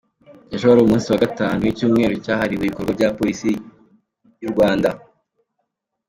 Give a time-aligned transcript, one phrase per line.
[0.53, 3.49] Ejo wari umunsi wa gatanu w’icyumweru cyahariwe ibikorwa bya Polisi
[4.41, 4.89] y’u Rwanda.